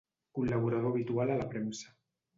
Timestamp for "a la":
1.35-1.49